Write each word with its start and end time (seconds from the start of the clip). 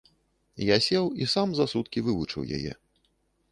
Я 0.67 0.77
сеў 0.85 1.05
і 1.23 1.27
сам 1.35 1.53
за 1.61 1.65
суткі 1.75 2.05
вывучыў 2.09 2.51
яе. 2.59 2.73